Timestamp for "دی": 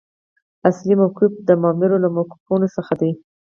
3.01-3.11